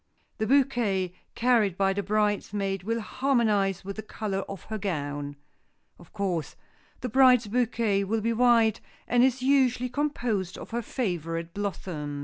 The 0.39 0.47
bouquet 0.47 1.13
carried 1.35 1.77
by 1.77 1.93
the 1.93 2.01
bridesmaid 2.01 2.81
will 2.81 3.01
harmonize 3.01 3.85
with 3.85 3.97
the 3.97 4.01
color 4.01 4.39
of 4.49 4.63
her 4.63 4.79
gown. 4.79 5.35
Of 5.99 6.11
course, 6.11 6.55
the 7.01 7.07
bride's 7.09 7.45
bouquet 7.45 8.03
will 8.05 8.21
be 8.21 8.33
white, 8.33 8.81
and 9.07 9.23
is 9.23 9.43
usually 9.43 9.89
composed 9.89 10.57
of 10.57 10.71
her 10.71 10.81
favorite 10.81 11.53
blossoms. 11.53 12.19